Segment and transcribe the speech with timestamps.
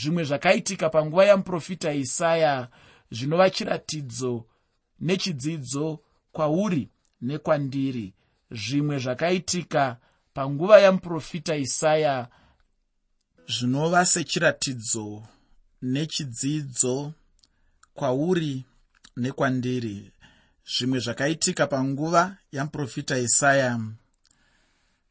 [0.00, 2.68] zvimwe zvakaitika panguva yamuprofita isaya
[3.10, 4.44] zvinova chiratidzo
[5.00, 6.00] nechidzidzo
[6.32, 6.88] kwauri
[7.20, 8.14] nekwandiri.
[8.50, 9.96] Zvimwe zvakaitika
[10.34, 12.28] panguva yamuprofita isaya
[13.48, 15.22] zvinova sechiratidzo
[15.82, 17.12] nechidzidzo
[17.94, 18.64] kwauri
[19.16, 20.12] nekwandiri.
[20.72, 23.80] Zvimwe zvakaitika panguva yamuprofita isaya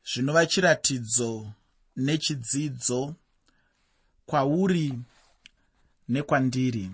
[0.10, 1.52] zvinova chiratidzo
[1.96, 3.16] nechidzidzo
[4.30, 4.94] kwauri
[6.10, 6.92] nekwandiri.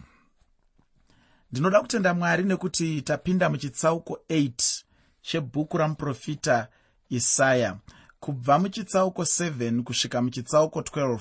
[1.52, 4.84] Ndinoda kutenda mwari nekuti tapinda muchitsauko 8
[5.22, 6.68] chebhuku ramuprofita
[7.10, 7.78] isaya.
[8.20, 11.20] Kubva muchitsauko 7 kusvika muchitsauko 12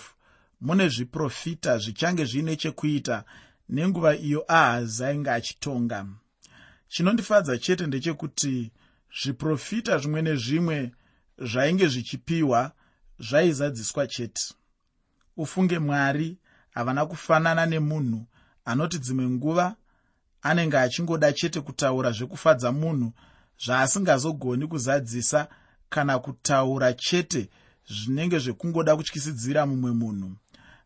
[0.61, 3.25] mune zviprofita zvichange zviine chekuita
[3.69, 6.07] nenguva iyo ahazi ainge achitonga
[6.89, 8.73] chinondifadza chete ndechekuti
[9.23, 10.93] zviprofita zvimwe nezvimwe
[11.39, 12.73] zvainge zvichipiwa
[13.19, 14.55] zvaizadziswa chete
[15.37, 16.39] ufunge mwari
[16.71, 18.27] havana kufanana nemunhu.
[18.65, 19.77] Anoti dzimwe nguva
[20.43, 23.13] anenge achingoda chete kutaura zvekufadza munhu
[23.65, 25.49] zvaasingazogoni kuzadzisa
[25.89, 27.49] kana kutaura chete
[27.89, 30.33] zvinenge zvekungoda kutyisidzira mumwe munhu.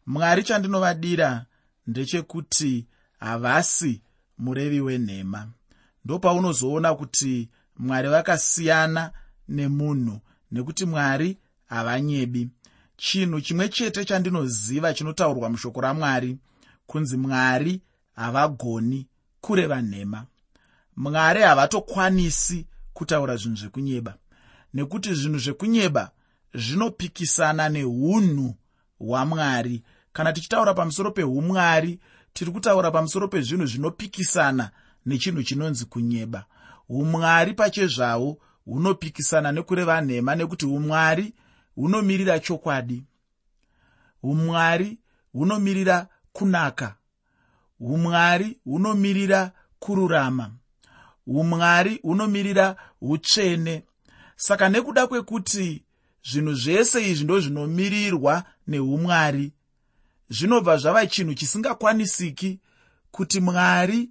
[0.06, 1.46] Mwari chandinovadira
[1.86, 2.86] ndechekuti
[3.20, 4.02] havasi
[4.38, 5.48] murevi wenhema.
[6.04, 9.12] Ndopaunozoona kuti mwari vakasiyana
[9.48, 10.20] nemunhu
[10.52, 12.48] nekuti mwari havanyebi
[12.98, 16.38] chinhu chimwe chete chandinoziva chinotaurwa mushoko ramwari.
[16.86, 17.80] Kunzi mwari
[18.14, 19.06] havagoni
[19.40, 20.26] kureva nhema.
[20.96, 24.14] Mwari havatokwanisi kutaura zvinhu zvekunyeba
[24.74, 26.10] nekuti zvinhu zvekunyeba
[26.54, 28.54] zvinopikisana neunhu
[28.98, 29.82] hwamwari.
[30.12, 32.00] Kana tichitaura pamusoro peumwari
[32.32, 34.70] tiri kutaura pamusoro pezvinhu zvinopikisana
[35.06, 36.44] nechinhu chinonzi kunyeba.
[36.88, 41.34] Umwari pachezvavo hunopikisana nekureva nhema nekuti umwari
[41.78, 43.04] hunomirira chokwadi.
[44.22, 44.98] Umwari
[45.32, 46.96] hunomirira kunaka.
[47.80, 50.50] Umwari hunomirira kururama.
[51.26, 53.84] Umwari hunomirira utsvene.
[54.36, 55.84] Saka nekuda kwekuti
[56.30, 59.52] zvinhu zvese izvi ndo zvinomirirwa neumwari
[60.30, 62.60] zvinobva zvava chinhu chisingakwanisiki
[63.10, 64.10] kuti mwari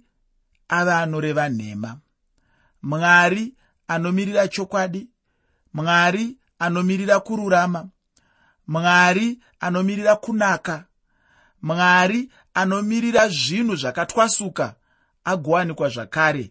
[0.68, 1.98] ave anoreva nhema.
[2.82, 3.54] Mwari
[3.88, 5.08] anomirira chokwadi.
[5.74, 7.88] Mwari anomirira kururama.
[8.66, 10.84] Mwari anomirira kunaka.
[11.62, 14.74] Mwari anomirira zvinhu zvakatwasuka
[15.24, 16.50] agowanikwa zvakare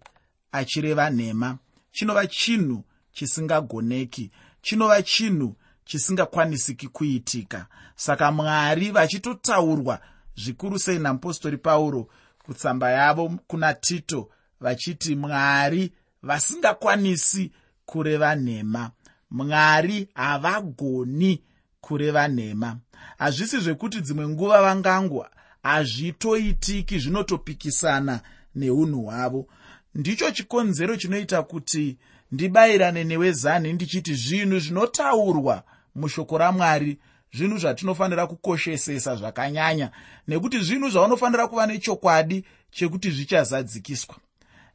[0.51, 1.57] achireva nhema.
[1.91, 4.31] Chinova chinhu chisingagoneki.
[4.61, 7.65] Chinova chinhu chisingakwanisiki kuitika.
[7.95, 9.99] Saka mwari vachitotaurwa
[10.35, 12.09] zvikuru sei namupostori pauro
[12.45, 14.29] kutsamba yavo kuna tito
[14.61, 15.93] vachiti mwari
[16.23, 17.51] vasingakwanisi
[17.85, 18.91] kureva nhema
[19.31, 21.41] mwari havagoni
[21.81, 22.77] kureva nhema.
[23.17, 25.29] Hazvisi zvekuti dzimwe nguva vangangwa
[25.63, 28.19] hazvitoitiki zvinotopikisana
[28.55, 29.47] neunhu hwavo.
[29.95, 31.97] Ndicho chikonzero chinoita kuti
[32.31, 35.63] ndibayirane newezani ndichiti zvinhu zvinotaurwa
[35.95, 36.97] mushoko ramwari
[37.33, 39.91] zvinhu zvatinofanira kukoshesesa zvakanyanya
[40.27, 44.15] nekuti zvinhu zvaunofanira kuva nechokwadi chekuti zvichazadzikiswa.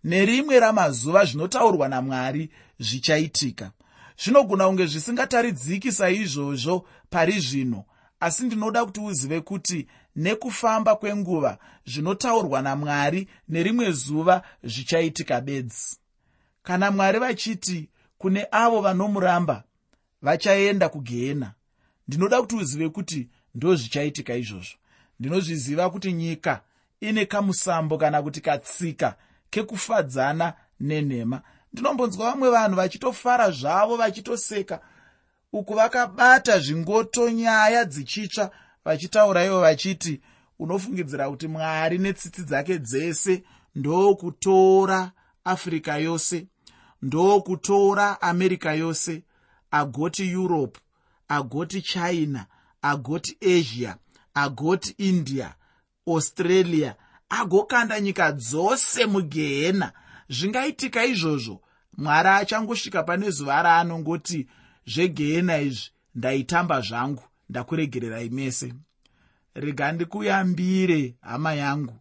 [0.04, 3.70] Nerimwe ramazuva zvinotaurwa namwari zvichaitika
[4.18, 7.84] zvinogona kunge zvisingataridziki saizvozvo pari zvino.
[8.20, 9.86] Asi ndinoda kuti uzive kuti
[10.16, 15.96] nekufamba kwenguva zvinotaurwa namwari nerimwe zuva zvichaitika bedzi.
[16.62, 19.64] Kana mwari vachiti kune avo vanomuramba
[20.22, 21.52] vachaenda kugehena
[22.08, 24.76] ndinoda kuti uzive kuti ndo zvichaitika izvozvo.
[25.20, 26.60] Ndinozviziva kuti nyika
[27.00, 29.16] ine kamusambo kana kuti katsika
[29.50, 34.80] kekufadzana nenhema ndinombonzwa vamwe vanhu vachitofara zvavo vachitoseka.
[35.52, 38.50] Uku vakabata zvingoto nyaya dzichitsva
[38.84, 40.20] vachitaura ivo vachiti
[40.58, 43.42] unofungidzira kuti mwari netsitsi dzake dzese
[43.74, 45.12] ndokutora
[45.44, 46.46] africa yose
[47.02, 49.22] ndokutora america yose
[49.70, 50.80] agoti europe
[51.28, 52.46] agoti china
[52.82, 53.96] agoti asia
[54.34, 55.54] agoti india
[56.06, 56.94] australia
[57.28, 59.92] agokanda nyika dzose mugehena.
[60.28, 61.60] Zvingaitika izvozvo
[61.98, 64.46] mwari achangosvika pane zuva raanongoti
[64.86, 68.74] zvegehena izvi ndaitamba zvangu ndakuregererai mese.
[69.54, 71.94] Rega ndikuyambire hama yangu.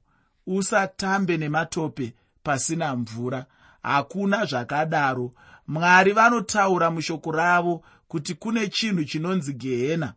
[0.48, 3.46] Usatambe nematope pasina mvura.
[3.84, 5.34] Hakuna zvakadaro.
[5.68, 10.14] Mwari vanotaura mushoko ravo kuti kune chinhu chinonzi gehena.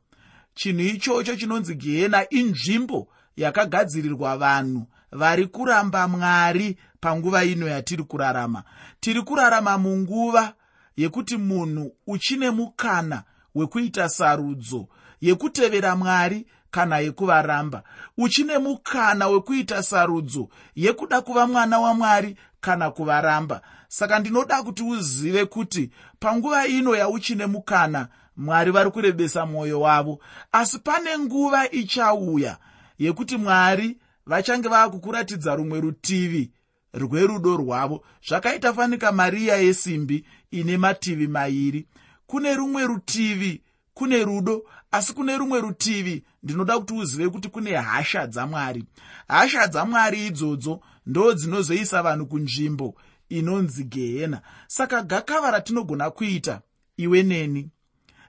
[0.55, 8.62] Chinhu ichocho chinonzi gehena inzvimbo yakagadzirirwa vanhu vari kuramba mwari panguva ino yatiri kurarama.
[9.00, 10.52] Tiri kurarama munguva
[10.96, 13.22] yekuti munhu uchine mukana
[13.54, 14.88] wekuita sarudzo
[15.20, 17.82] yekutevera mwari kana yekuvaramba.
[18.18, 23.60] Uchine mukana wekuita sarudzo yekuda kuva mwana wamwari kana kuvaramba.
[23.88, 25.90] Saka ndinoda kuti uzive kuti
[26.20, 30.18] panguva ino yauchine mukana mwari vari kurebesa mwoyo wavo.
[30.52, 32.58] Asi pane nguva ichauya
[32.98, 36.50] yekuti mwari vachange vava kukuratidza rumwe rutivi
[36.94, 38.05] rwerudo rwavo.
[38.29, 41.87] Zvakaita fanika mariya yesimbi ine mativi mairi
[42.26, 43.62] kune rumwe rutivi
[43.94, 48.85] kune rudo asi kune rumwe rutivi ndinoda kuti uzive kuti kune hasha dzamwari.
[49.29, 52.94] Hasha dzamwari idzodzo ndo dzinozoisa vanhu kunzvimbo
[53.29, 56.61] inonzi gehena saka gakava ratinogona kuita
[56.97, 57.70] iwe neni?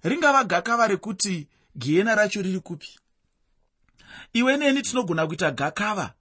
[0.03, 2.99] Ringava gakava rekuti gehena racho riri kupi?
[4.33, 6.13] Iwe neni tinogona kuita gakava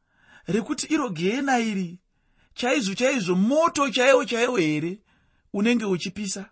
[0.47, 1.99] rekuti iro gehena iri
[2.55, 4.99] chaizvo chaizvo moto chaiwo chaiwo here?
[5.53, 6.51] Unenge uchipisa?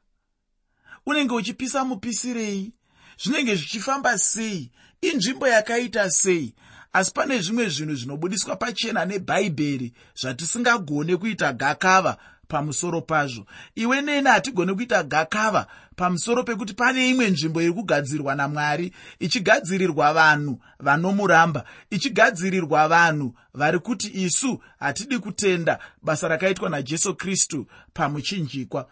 [1.07, 2.73] Unenge uchipisa mupisirei?
[3.19, 4.71] Zvinenge zvichifamba sei?
[5.01, 6.55] Inzvimbo yakaita sei?
[6.93, 12.19] Asi pane zvimwe zvinhu zvinobudiswa pachena nebhaibheri zvatisingagone kuita gakava
[12.53, 13.47] pamusoro pazvo.
[13.75, 15.67] Iwe neni hatigone kuita gakava
[15.97, 24.09] pamusoro pekuti pane imwe nzvimbo iri kugadzirwa namwari ichigadzirirwa vanhu vanomuramba ichigadzirirwa vanhu vari kuti
[24.25, 28.89] isu hatidi kutenda basa rakaitwa najesu kristu pamuchinjikwa.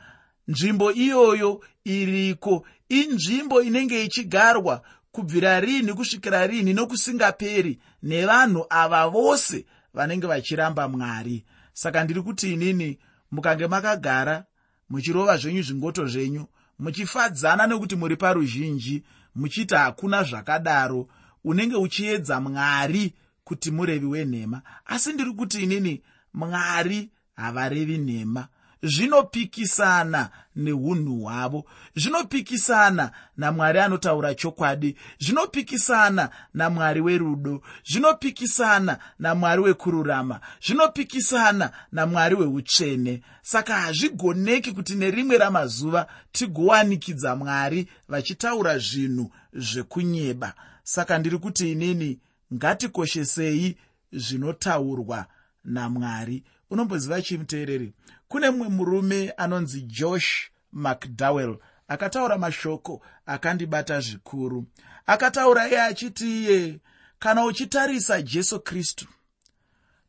[0.49, 2.67] Nzvimbo iyoyo iriko?
[2.89, 11.45] Inzvimbo inenge ichigarwa kubvira rini kusvikira rini nokusingaperi nevanhu ava vose vanenge vachiramba mwari.
[11.73, 12.99] Saka ndiri kuti inini
[13.31, 14.45] mukange makagara
[14.91, 16.47] muchirova zvenyu zvingoto zvenyu
[16.79, 19.05] muchifadzana nekuti muri paruzhinji
[19.35, 21.09] muchiti hakuna zvakadaro
[21.45, 24.63] unenge uchiedza mwari kuti murevi wenhema.
[24.87, 26.03] Asi ndiri kuti inini
[26.35, 28.49] mwari havarevi nhema
[28.83, 31.65] zvinopikisana neunhu hwavo
[31.97, 43.23] zvinopikisana namwari anotaura chokwadi zvinopikisana namwari werudo zvinopikisana namwari wekururama zvinopikisana namwari weutsvene.
[43.43, 50.55] Saka hazvigoneki kuti nerimwe ramazuva tigowanikidza mwari vachitaura zvinhu zvekunyeba.
[50.83, 52.19] Saka ndiri kuti inini
[52.55, 53.77] ngatikoshesei
[54.13, 55.27] zvinotaurwa
[55.65, 57.93] namwari unomboziva chimuteereri
[58.29, 61.59] kune mumwe murume anonzi josh mcdowell
[61.89, 64.67] akataura mashoko akandibata zvikuru.
[65.07, 66.81] Akataura iye achiti iye
[67.19, 69.07] kana uchitarisa jesu kristu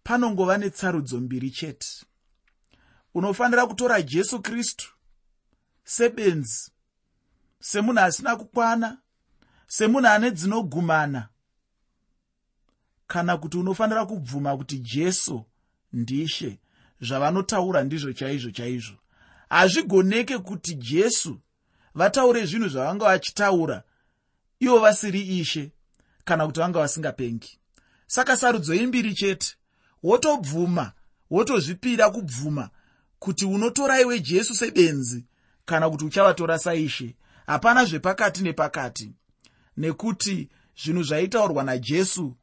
[0.04, 1.88] panongova netsarudzo mbiri chete.
[3.14, 4.90] Unofanira kutora jesu kristu
[5.84, 6.72] sebenzi
[7.60, 8.98] semunhu asina kukwana
[9.68, 11.30] semunhu ane dzinogumana
[13.08, 15.46] kana kuti unofanira kubvuma kuti jesu
[15.94, 16.60] ndishe.
[17.02, 18.98] Zvavanotaura ndizvo chaizvo chaizvo.
[19.50, 21.40] Hazvigoneke kuti jesu
[21.96, 23.84] vataure zvinhu zvavanga vachitaura
[24.60, 25.72] ivo vasiri ishe
[26.26, 27.60] kana kuti vanga vasingapengi.
[28.08, 29.56] Saka sarudzo imbiri chete
[30.04, 30.92] wotobvuma
[31.32, 32.70] wotozvipira kubvuma
[33.20, 35.26] kuti unotora iwe jesu sebenzi
[35.66, 37.16] kana kuti uchavatora saishe.
[37.46, 39.12] Hapana zvepakati nepakati
[39.78, 40.50] nekuti
[40.84, 42.36] zvinhu zvaitaurwa najesu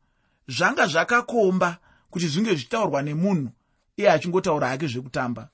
[0.48, 1.78] zvanga zvakakomba
[2.10, 3.50] kuti zvinge zvichitaurwa nemunhu
[3.96, 5.48] iye achingotaura hake zvekutamba.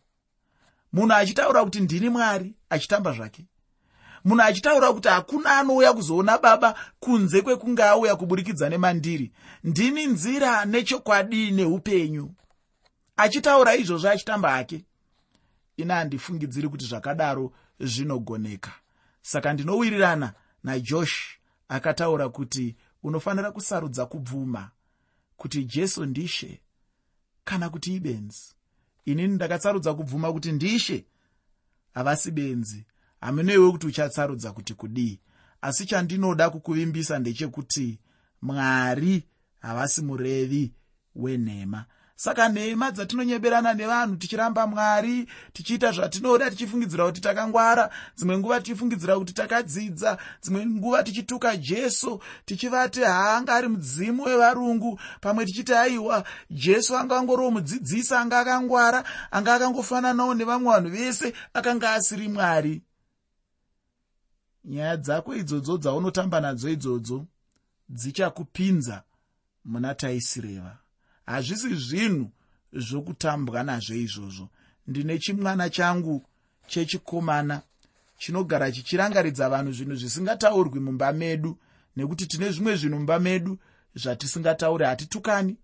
[0.93, 3.47] Munhu achitaura kuti ndini mwari achitamba zvake.
[4.25, 9.33] Munhu achitaura kuti hakuna anouya kuzoona baba kunze kwekunge auya kuburikidza nemandiri.
[9.65, 12.35] Ndini nzira nechokwadi neupenyu.
[13.17, 14.85] Achitaura izvozvo achitamba hake.
[15.77, 18.73] Ina handifungidziri kuti zvakadaro zvinogoneka.
[19.23, 20.33] Saka ndinowirirana
[20.65, 24.71] najosh akataura kuti unofanira kusarudza kubvuma
[25.37, 26.61] kuti jesu ndishe
[27.45, 28.55] kana kuti ibenzi.
[29.05, 31.07] Inini ndakatsarudza kubvuma kuti ndishe.
[31.95, 32.85] Havasi benzi.
[33.21, 35.21] Hamunewe kuti uchatsarudza kuti kudii.
[35.61, 37.99] Asi chandinoda kukuvimbisa ndechekuti
[38.43, 39.25] mwari
[39.61, 40.73] havasi murevi
[41.15, 41.85] wenhema
[42.17, 49.33] saka nhema dzatinonyeberana nevanhu tichiramba mwari tichiita zvatinoda tichifungidzira kuti takangwara dzimwe nguva tichifungidzira kuti
[49.33, 57.19] takadzidza dzimwe nguva tichituka jesu tichivati haanga ari mudzimu wevarungu pamwe tichiti aiwa jesu anga
[57.19, 62.83] angoriwo mudzidzisi anga akangwara anga akangofananawo nevamwe vanhu vese akanga asiri mwari.
[64.65, 67.27] Nyaya dzako idzodzo dzaunotamba nadzo idzodzo
[67.89, 69.03] dzichakupinza
[69.65, 70.84] muna taisireva
[71.27, 72.31] hazvisi zvinhu
[72.73, 74.49] zvokutambwa nazvo izvozvo.
[74.87, 76.23] Ndine chimwana changu
[76.67, 77.63] chechikomana
[78.19, 81.59] chinogara chichirangaridza vanhu zvinhu zvisingataurwi mumba medu
[81.97, 83.59] nekuti tine zvimwe zvinhu mumba medu
[83.95, 85.57] zvatisingatauri hatitukani.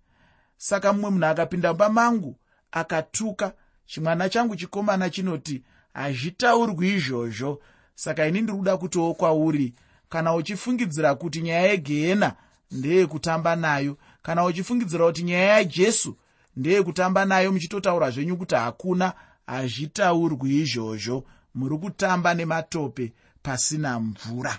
[0.57, 2.37] Saka mumwe munhu akapinda mumba mangu
[2.73, 3.52] akatuka
[3.87, 5.62] chimwana changu chikomana chinoti
[5.95, 7.62] hazvitaurwi izvozvo.
[7.95, 9.75] Saka ini ndiri kuda kutiwo kwauri
[10.09, 12.37] kana uchifungidzira kuti nyaya yegehena
[12.71, 16.17] ndeyekutamba nayo kana uchifungidzira kuti nyaya yajesu
[16.57, 19.12] ndeyekutamba nayo muchitotaura zvenyu kuti hakuna
[19.47, 21.25] hazvitaurwi izvozvo.
[21.55, 23.12] Muri kutamba nematope
[23.43, 24.59] pasina mvura.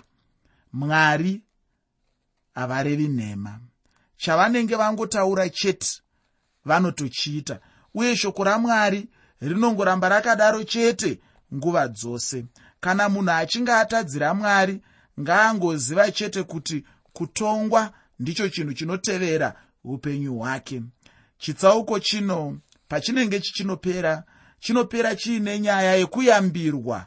[0.72, 1.42] Mwari
[2.54, 3.60] havarevi nhema.
[4.16, 6.02] Chavanenge vangotaura chete
[6.64, 7.60] vanotochiita
[7.94, 9.08] uye shoko ramwari
[9.40, 11.20] rinongoramba rakadaro chete
[11.54, 12.44] nguva dzose.
[12.80, 14.80] Kana munhu achinge atadzira mwari
[15.20, 20.82] ngaangoziva chete kuti kutongwa ndicho chinhu chinotevera upenyu hwake.
[21.38, 24.24] Chitsauko chino pachinenge chichinopera
[24.60, 27.06] chinopera chiine nyaya yekuyambirwa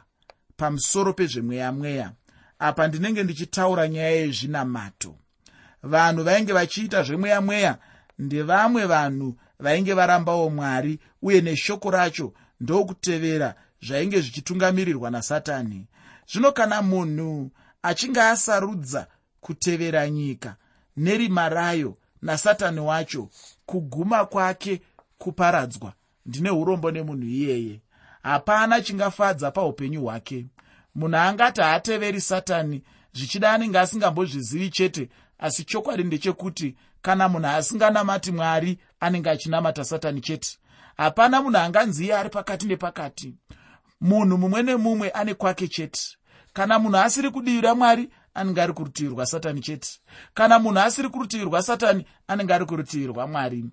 [0.56, 2.12] pamusoro pezvemweya mweya.
[2.58, 5.16] Apa ndinenge ndichitaura nyaya yezvinamato.
[5.82, 7.78] Vanhu vainge vachiita zvemweya mweya
[8.18, 15.86] ndevamwe vanhu vainge varambawo mwari uye neshoko racho ndokutevera zvainge zvichitungamirirwa nasatani.
[16.32, 17.50] Zvino kana munhu
[17.82, 19.06] achinge asarudza
[19.40, 20.56] kutevera nyika
[20.96, 23.28] nerima rayo nasatani wacho
[23.66, 24.80] kuguma kwake
[25.18, 25.92] kuparadzwa.
[26.26, 27.80] Ndine urombo nemunhu iyeye.
[28.22, 30.46] Hapana chingafadza paupenyu hwake.
[30.94, 38.78] Munhu angati haateveri satani zvichida anenge asingambozvizivi chete asi chokwadi ndechekuti kana munhu asinganamati mwari
[39.00, 40.58] anenge achinamata satani chete.
[40.96, 43.34] Hapana munhu anganziye ari pakati nepakati.
[44.00, 46.00] Munhu mumwe nemumwe ane kwake chete.
[46.52, 49.88] Kana munhu asiri kudivi ramwari anenge ari kurutivi rwasatani chete.
[50.34, 53.64] Kana munhu asiri kurutivi rwasatani anenge ari kurutivi rwamwari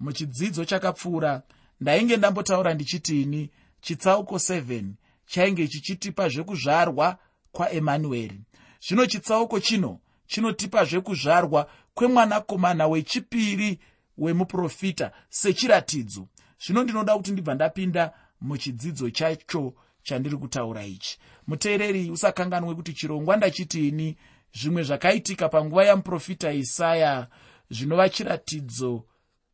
[0.00, 1.42] muchidzidzo chakapfuura
[1.80, 4.84] ndainge ndambotaura ndichitini chitsauko 7
[5.26, 7.18] chainge chichitipa zvekuzvarwa
[7.52, 8.40] kwaemanueri.
[8.88, 13.78] Zvino chitsauko chino chinotipa zvekuzvarwa kwemwanakomana wechipiri
[14.18, 16.28] wemuprofita sechiratidzo.
[16.66, 19.74] Zvino ndinoda kuti ndibva ndapinda muchidzidzo chacho
[20.08, 21.18] chandiri kutaura ichi.
[21.46, 24.16] Muteereri usakanganwe kuti chirongwa ndachitini
[24.54, 27.28] zvimwe zvakaitika panguva yamuprofita isaya
[27.70, 29.04] zvinova chiratidzo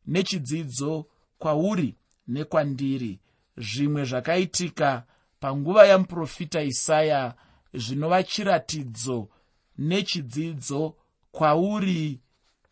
[0.07, 1.05] nechidzidzo
[1.37, 1.95] kwauri
[2.27, 3.19] nekwandiri.
[3.57, 5.03] Zvimwe zvakaitika
[5.39, 7.33] panguva yamuprofita isaya
[7.73, 9.29] zvinova chiratidzo
[9.77, 10.95] nechidzidzo
[11.31, 12.19] kwauri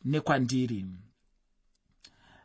[0.05, 0.85] nekwandiri.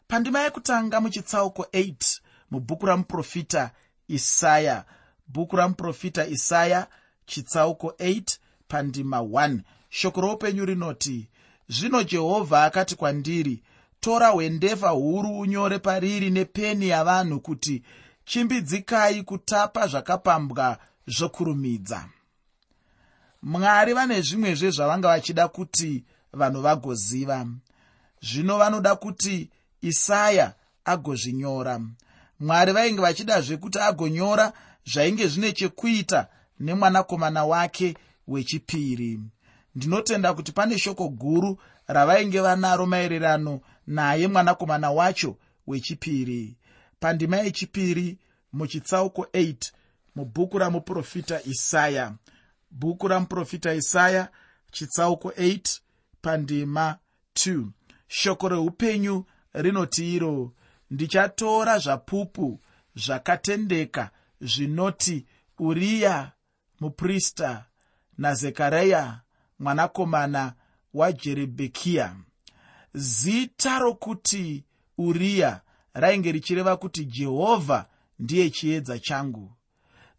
[0.09, 3.71] Pandima yekutanga muchitsauko 8 mubhuku ramuprofita
[4.09, 4.85] isaya
[5.29, 6.87] bhuku ramuprofita isaya
[7.27, 11.29] chitsauko 8 pandima 1 shoko roupenyu rinoti
[11.69, 13.63] zvino jehovha akati kwandiri
[14.01, 17.83] tora hwendefa huru unyore pariri nepeni yavanhu kuti
[18.25, 22.09] chimbidzikai kutapa zvakapambwa zvokurumidza.
[23.43, 27.47] Mwari vane zvimwezve zvavanga vachida kuti vanhu vagoziva.
[28.23, 30.55] Zvino vanoda kuti isaya
[30.85, 31.81] agozvinyora.
[32.41, 34.53] Mwari vainge vachidazve kuti agonyora
[34.93, 36.29] zvainge zvine chekuita
[36.61, 37.97] nemwanakomana wake
[38.29, 39.21] wechipiri.
[39.75, 46.57] Ndinotenda kuti pane shoko guru ravainge vanaro maererano naye mwanakomana wacho wechipiri.
[47.01, 48.19] Pandima yechipiri
[48.53, 49.57] muchitsauko 8
[50.17, 52.15] mubhuku ramuprofita isaya.
[52.71, 54.29] Bhuku ramuprofita isaya
[54.71, 55.81] chitsauko 8
[56.23, 56.99] pandima
[57.35, 57.67] 2
[58.09, 60.53] shoko reupenyu rinoti iro
[60.91, 62.61] ndichatora zvapupu
[62.97, 65.27] zvakatendeka zvinoti
[65.59, 66.33] uriya
[66.81, 67.65] muprista
[68.19, 69.21] nazekareya
[69.59, 70.53] mwanakomana
[70.95, 72.17] wajerebhekiya
[72.95, 74.65] zita rokuti
[74.99, 75.61] uriya
[75.95, 77.87] rainge richireva kuti jehovha
[78.19, 79.53] ndiye chiedza changu.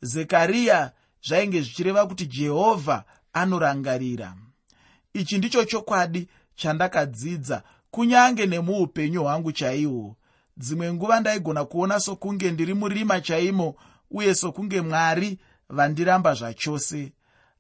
[0.01, 0.91] Zekariya
[1.27, 4.35] zvainge zvichireva kuti jehovha anorangarira.
[5.13, 10.15] Ichi ndicho chokwadi chandakadzidza kunyange nemuupenyu hwangu chaihwo
[10.57, 13.75] dzimwe nguva ndaigona kuona sokunge ndiri murima chaimo
[14.11, 15.39] uye sokunge mwari
[15.69, 17.11] vandiramba zvachose.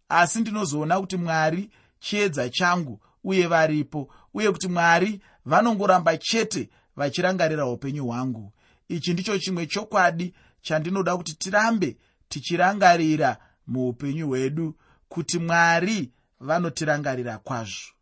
[0.09, 8.05] Asi ndinozoona kuti mwari chiedza changu uye varipo uye kuti mwari vanongoramba chete vachirangarira upenyu
[8.05, 8.51] hwangu.
[8.87, 11.97] Ichi ndicho chimwe chokwadi chandinoda kuti tirambe
[12.29, 13.37] tichirangarira
[13.67, 14.75] muupenyu hwedu
[15.09, 17.93] kuti mwari vanotirangarira kwazvo.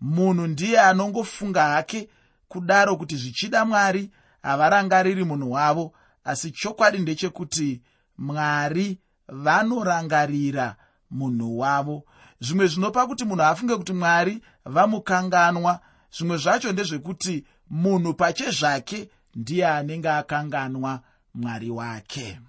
[0.00, 2.08] Munhu ndiye anongofunga hake
[2.48, 4.10] kudaro kuti zvichida mwari
[4.42, 5.92] havarangariri munhu wavo
[6.28, 7.82] asi chokwadi ndechekuti
[8.18, 10.76] mwari vanorangarira
[11.10, 12.04] munhu wavo.
[12.40, 15.80] Zvimwe zvinopa kuti munhu afunge kuti mwari vamukanganwa
[16.16, 21.00] zvimwe zvacho ndezvekuti munhu pache zvake ndiye anenge akanganwa
[21.34, 22.40] mwari wake.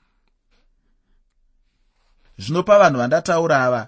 [2.38, 3.88] Zvinopa vanhu vandataura ava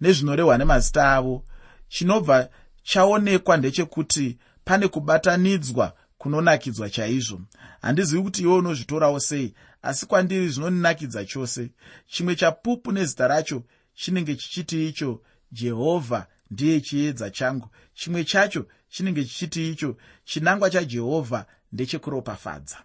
[0.00, 1.44] nezvinorehwa nemazita avo.
[1.88, 2.48] Chinobva
[2.82, 7.40] chaonekwa ndechekuti pane kubatanidzwa kunonakidzwa chaizvo.
[7.80, 11.70] Handizivi kuti iwe unozvitorawo sei asi kwandiri zvinondinakidza chose.
[12.06, 13.62] Chimwe chapupu nezita racho
[13.94, 17.68] chinenge chichiti icho jehovha ndiye chiedza changu.
[17.94, 22.78] Chimwe chacho chinenge chichiti icho chinangwa chajehovha ndechekuropafadza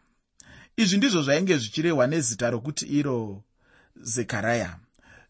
[0.77, 3.43] izvi ndizvo zvainge zvichirehwa nezita rokuti iro
[3.95, 4.79] zekaraya.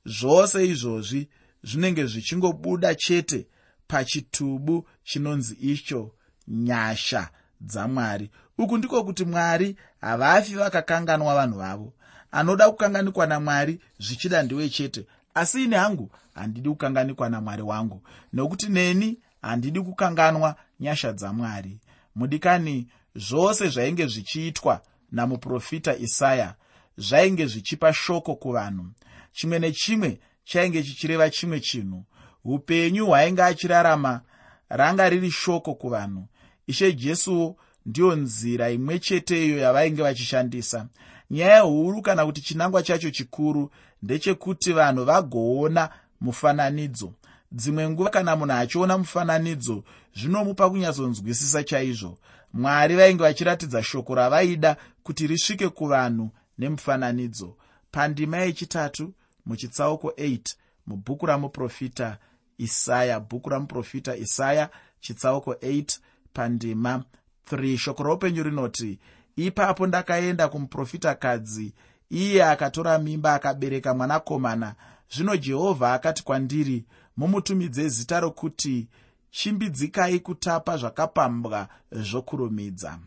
[0.06, 1.30] Zvose izvozvi
[1.64, 3.48] zvinenge zvichingobuda chete
[3.88, 6.16] pachitubu chinonzi icho
[6.48, 7.30] nyasha
[7.62, 8.32] dzamwari.
[8.58, 11.94] Uku ndiko kuti mwari havafi vakakanganwa vanhu vavo.
[12.32, 15.06] Anoda kukanganikwa namwari zvichida ndiwe chete.
[15.34, 18.02] Asi ine hangu handidi kukanganikwa namwari wangu.
[18.34, 21.80] Nokuti neni handidi kukanganwa nyasha dzamwari.
[22.16, 26.56] Mudikani zvose zvainge zvichiitwa namuprofita isaya
[26.98, 28.86] zvainge zvichipa shoko kuvanhu.
[29.32, 32.06] Chimwe nechimwe chainge chichireva chimwe chinhu.
[32.46, 34.22] Upenyu hwainge achirarama
[34.70, 36.28] ranga riri shoko kuvanhu
[36.68, 37.56] ishe jesuwo
[37.86, 40.88] ndiyo nzira imwe cheteyo yavainge vachishandisa.
[41.32, 43.72] Nyaya huru kana kuti chinangwa chacho chikuru
[44.04, 45.90] ndechekuti vanhu vagoona
[46.22, 47.14] mufananidzo.
[47.52, 49.84] Dzimwe nguva kana munhu achiona mufananidzo
[50.16, 52.18] zvinomupa kunyatsonzwisisa chaizvo.
[52.54, 57.56] Mwari vainge vachiratidza shoko ravaida kuti risvike kuvanhu nemufananidzo.
[57.92, 59.14] Pandima yechitatu
[59.46, 60.56] muchitsauko 8
[60.88, 62.18] mubhuku ramuprofita
[62.58, 64.70] isaya bhuku ramuprofita isaya
[65.00, 66.00] chitsauko 8
[66.38, 67.04] pandima.
[67.52, 69.00] 3 shoko roupenyu rinoti
[69.36, 71.74] ipapo ndakaenda kumuprofitakadzi
[72.10, 74.76] iye akatora mimba akabereka mwanakomana.
[75.14, 76.86] Zvino jehovha akati kwandiri
[77.18, 78.88] mumutumidze zita rokuti
[79.32, 83.00] chimbidzikai kutapa zvakapambwa zvokurumidza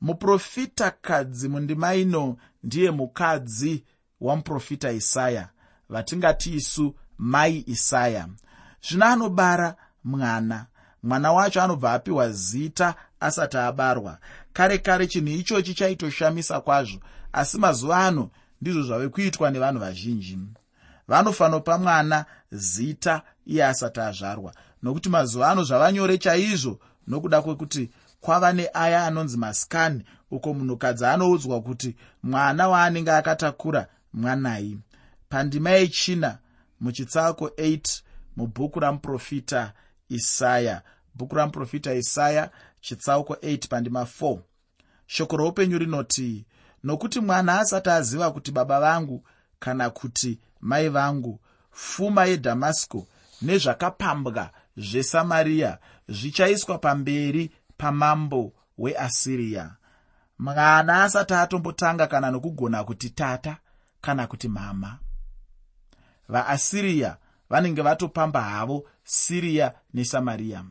[0.00, 3.84] muprofitakadzi mundima ino ndiye mukadzi
[4.20, 5.48] wamuprofita isaya.
[5.88, 8.28] Vatingati isu mai isaya.
[8.88, 10.66] Zvino anobara mwana
[11.02, 14.18] mwana wacho anobva apiwa zita asati abarwa.
[14.52, 17.00] Kare kare chinhu ichochi chaitoshamisa kwazvo
[17.32, 20.38] asi mazuva ano ndizvo zvave kuitwa nevanhu vazhinji.
[21.08, 24.52] Vanofanopa mwana zita iye asati azvarwa
[24.82, 27.90] nokuti mazuva ano zvava nyore chaizvo nokuda kwekuti
[28.20, 34.78] kwava neaya anonzi masikani uko munhukadzi anoudzwa kuti mwana waanenge akatakura mwanai.
[35.28, 36.38] Pandima yechina
[36.80, 38.00] muchitsauko 8
[38.36, 39.72] mubhuku ramuprofita
[40.08, 40.82] isaya
[41.18, 42.50] bhuku ramuprofita isaya
[42.80, 44.38] chitsauko 8 pandima 4
[45.06, 46.46] shoko roupenyu rinoti
[46.84, 49.24] nokuti mwana asati aziva kuti baba vangu
[49.58, 51.40] kana kuti mai vangu
[51.72, 53.06] pfuma yedhamasiko
[53.42, 55.78] nezvakapambwa zvesamariya
[56.08, 59.70] zvichaiswa pamberi pamambo weasiriya
[60.38, 63.56] mwana asati atombotanga kana nokugona kuti tata
[64.00, 64.98] kana kuti mama.
[66.28, 67.16] Vaasiriya
[67.50, 70.64] vanenge vatopamba havo siriya nesamariya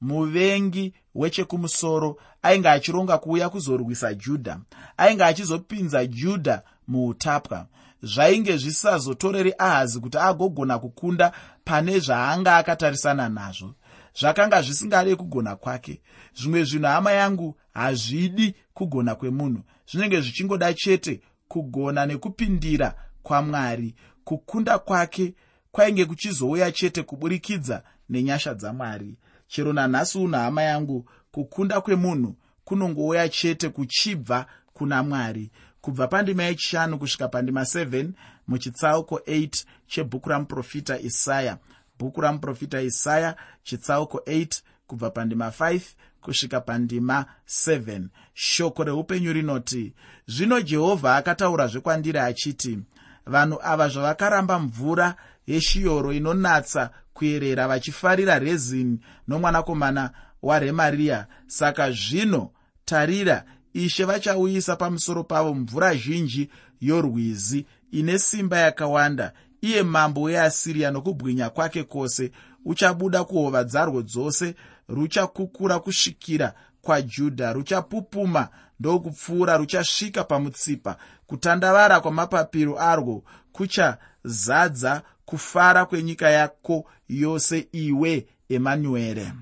[0.00, 4.58] muvengi wechekumusoro ainge achironga kuuya kuzorwisa judha
[4.96, 7.66] ainge achizopinza judha muutapwa.
[8.02, 11.32] Zvainge zvisisazotoreri ahazi kuti agogona kukunda
[11.64, 13.74] pane zvaanga akatarisana nazvo.
[14.20, 16.00] Zvakanga zvisingade kugona kwake.
[16.34, 19.62] Zvimwe zvinhu hama yangu hazvidi kugona kwemunhu.
[19.90, 23.94] Zvinenge zvichingoda chete kugona nekupindira kwamwari.
[24.24, 25.34] Kukunda kwake
[25.72, 29.16] kwainge kuchizouya chete kuburikidza nenyasha dzamwari
[29.48, 35.50] chero nanhasi uno hama yangu kukunda kwemunhu kunongouya chete kuchibva kuna mwari.
[35.80, 38.08] Kubva pandima yechishanu kusvika pandima 7
[38.48, 41.58] muchitsauko 8 chebhuku ramuprofita isaya.
[41.98, 45.80] Bhuku ramuprofita isaya chitsauko 8 kubva pandima 5
[46.20, 48.02] kusvika pandima 7
[48.34, 49.94] shoko reupenyu rinoti
[50.26, 52.78] zvino jehovha akataurazve kwandiri achiti
[53.26, 55.14] vanhu ava zvavakaramba mvura
[55.46, 58.98] yeshiyoro inonatsa kuyerera vachifarira rezini
[59.28, 60.10] nomwanakomana
[60.42, 62.50] waremariya saka zvino
[62.84, 66.50] tarira ishe vachauyisa pamusoro pavo mvura zhinji
[66.80, 72.30] yorwizi ine simba yakawanda iye mambo weasiriya nokubwinya kwake kwose.
[72.64, 74.54] Uchabuda kuhova dzarwo dzose
[74.88, 78.48] ruchakukura kusvikira kwajudha ruchapupuma
[78.80, 80.96] ndokupfuura ruchasvika pamutsipa.
[81.26, 89.32] Kutandavara kwamapapiro arwo kuchazadza kufara kwenyika yako yose iwe emanuere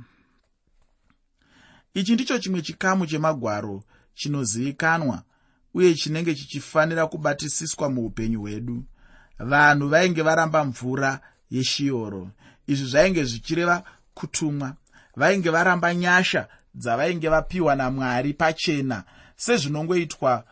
[1.94, 3.82] ichi ndicho chimwe chikamu chemagwaro
[4.14, 5.22] chinozivikanwa
[5.74, 8.84] uye chinenge chichifanira kubatisiswa muupenyu hwedu.
[9.38, 11.20] Vanhu vainge varamba mvura
[11.50, 12.30] yeshiyoro
[12.66, 14.74] izvi zvainge zvichireva kutumwa.
[15.16, 19.04] Vainge varamba nyasha dzavainge vapiwa namwari pachena
[19.36, 20.44] sezvinongoitwa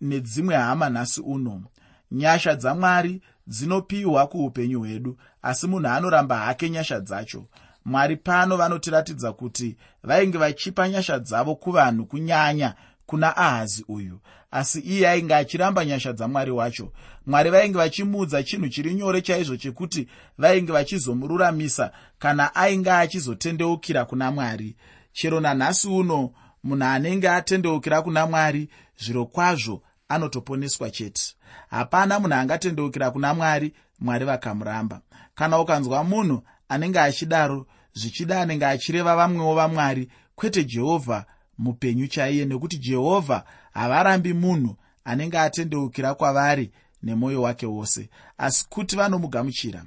[0.00, 1.62] nedzimwe hama nhasi uno.
[2.10, 7.44] Nyasha dzamwari dzinopiwa kuupenyu hwedu asi munhu anoramba hake nyasha dzacho.
[7.84, 12.74] Mwari pano vanotiratidza kuti vainge vachipa nyasha dzavo kuvanhu kunyanya
[13.06, 16.92] kuna ahazi uyu asi iye ainge achiramba nyasha dzamwari wacho.
[17.26, 24.76] Mwari vainge vachimuudza chinhu chiri nyore chaizvo chekuti vainge vachizomururamisa kana ainge achizotendeukira kuna mwari.
[25.12, 26.30] Chero nanhasi uno
[26.64, 31.34] munhu anenge atendeukira kuna mwari zviro kwazvo anotoponeswa chete.
[31.70, 35.00] Hapana munhu angatendeukira kuna mwari mwari vakamuramba.
[35.34, 41.26] Kana ukanzwa munhu anenge achidaro zvichida anenge achireva vamwewo vamwari kwete jehovha
[41.58, 48.10] mupenyu chaiye nekuti jehovha havarambi munhu anenge atendeukira kwavari nemwoyo wake wose.
[48.38, 49.84] Asi kuti vanomugamuchira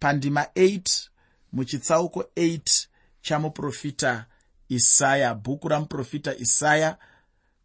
[0.00, 1.08] pandima 8
[1.52, 2.86] muchitsauko 8
[3.20, 4.26] chamuprofita
[4.68, 6.96] isaya bhuku ramuprofita isaya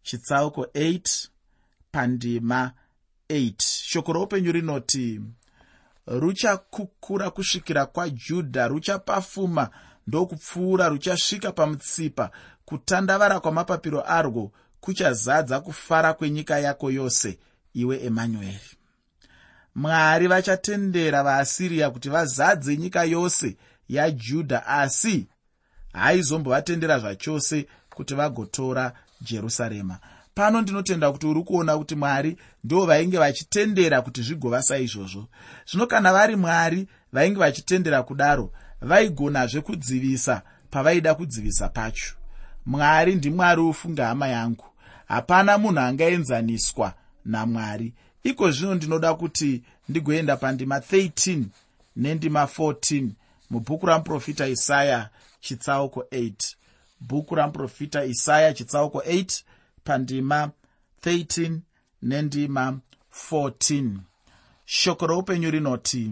[0.03, 1.27] chitsauko 8
[1.93, 2.71] pandima
[3.29, 5.21] 8 shoko roupenyu rinoti
[6.07, 9.69] ruchakukura kusvikira kwajudha ruchapafuma
[10.07, 12.31] ndokupfuura ruchasvika pamutsipa
[12.65, 17.39] kutandavara kwamapapiro arwo kuchazadza kufara kwenyika yako yose
[17.73, 18.69] iwe emanueri
[19.75, 23.57] mwari vachatendera vaasiriya kuti vazadze nyika yose
[23.89, 25.27] yajudha asi
[25.93, 29.99] haaizombovatendera zvachose kuti vagotora jerusarema
[30.35, 35.27] pano ndinotenda kuti uri kuona kuti mwari ndo vainge vachitendera kuti zvigova saizvozvo.
[35.71, 42.13] Zvino kana vari mwari vainge vachitendera kudaro vaigonazve kudzivisa pavaida kudzivisa pacho.
[42.65, 44.65] Mwari ndimwari ufunga hama yangu.
[45.07, 46.93] Hapana munhu angaenzaniswa
[47.25, 47.93] namwari
[48.23, 51.43] iko zvino ndinoda kuti ndigoenda pandima 13
[51.95, 53.07] nendima 14
[53.49, 55.09] mubhuku ramuprofita isaya
[55.41, 56.33] chitsauko 8
[57.01, 59.43] bhuku ramuprofita isaya chitsauko 8
[59.83, 60.51] pandima
[61.01, 61.57] 13
[62.01, 62.79] nendima
[63.31, 63.97] 14
[64.65, 66.11] shoko roupenyu rinoti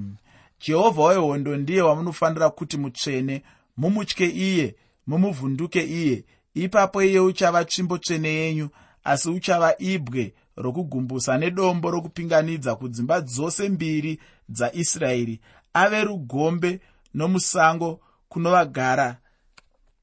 [0.68, 3.44] jehovha wehondo ndiye wamunofanira kuti mutsvene
[3.78, 4.76] mumutye iye
[5.08, 6.26] mumuvhunduke iye.
[6.54, 8.70] Ipapo iye uchava tsvimbo tsvene yenyu
[9.04, 15.40] asi uchava ibwe rokugumbusa nedombo rokupinganidza kudzimba dzose mbiri dzaisraeri.
[15.74, 16.80] Ave rugombe
[17.14, 19.18] nomusango kunovagara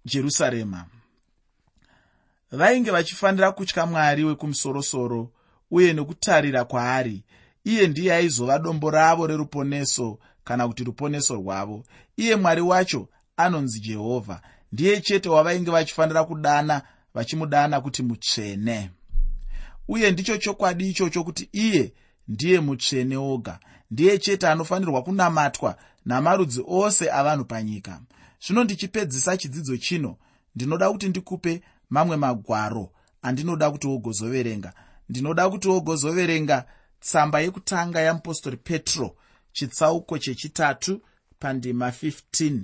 [0.04, 0.86] jerusarema
[2.52, 5.30] vainge vachifanira kutya mwari wekumusoro-soro
[5.70, 7.24] uye nekutarira kwaari.
[7.64, 11.84] Iye ndiye aizova dombo ravo reruponeso kana kuti ruponeso rwavo.
[12.16, 14.40] Iye mwari wacho anonzi jehovha.
[14.72, 16.82] Ndiye chete wavainge vachifanira kudana
[17.14, 18.90] vachimudana kuti mutsvene.
[19.88, 21.92] Uye ndicho chokwadi ichocho kuti iye
[22.28, 23.58] ndiye mutsvene oga
[23.90, 28.00] ndiye chete anofanirwa kunamatwa namarudzi ose avanhu panyika.
[28.46, 30.16] Zvino ndichipedzisa chidzidzo chino.
[30.54, 34.72] Ndinoda kuti ndikupe mamwe magwaro andinoda kuti wogozoverenga.
[35.08, 36.64] Ndinoda kuti wogozoverenga
[37.00, 39.16] tsamba yekutanga yamupostori petro
[39.52, 41.02] chitsauko chechitatu
[41.38, 42.60] pandima 15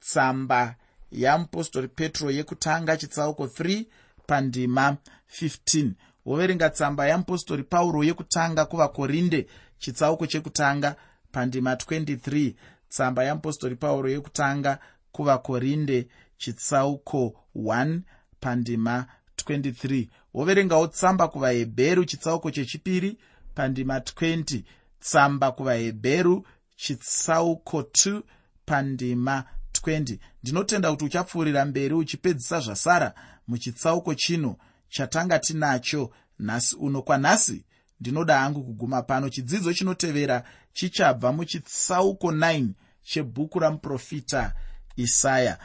[0.00, 0.74] tsamba
[1.10, 3.84] yamupostori petro yekutanga chitsauko 3
[4.26, 4.96] pandima
[5.40, 5.90] 15
[6.26, 9.46] woverenga tsamba yamupostori pauro yekutanga kuvakorinde
[9.78, 10.96] chitsauko chekutanga
[11.32, 12.54] pandima 23
[12.88, 14.78] tsamba yamupostori pauro yekutanga
[15.12, 18.00] kuvakorinde chitsauko 1
[18.42, 18.94] pandima
[19.36, 23.10] 23 woverengawo tsamba kuvahebheru chitsauko chechipiri
[23.54, 24.62] pandima 20
[25.00, 28.22] tsamba kuvahebheru chitsauko 2
[28.66, 33.14] pandima 20 ndinotenda kuti uchapfuurira mberi uchipedzisa zvasara
[33.48, 34.56] muchitsauko chino
[34.88, 37.64] chatanga tinacho nhasi uno kwanhasi.
[38.00, 39.28] Ndinoda hangu kuguma pano.
[39.28, 42.68] Chidzidzo chinotevera chichabva muchitsauko 9
[43.02, 44.54] chebhuku ramuprofita
[44.96, 45.58] isaya